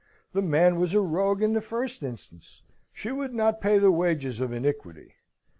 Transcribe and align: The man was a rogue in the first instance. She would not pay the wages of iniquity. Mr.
The 0.33 0.41
man 0.41 0.77
was 0.77 0.95
a 0.95 0.99
rogue 0.99 1.43
in 1.43 1.53
the 1.53 1.61
first 1.61 2.01
instance. 2.01 2.63
She 2.91 3.11
would 3.11 3.35
not 3.35 3.61
pay 3.61 3.77
the 3.77 3.91
wages 3.91 4.41
of 4.41 4.51
iniquity. 4.51 5.09
Mr. 5.09 5.29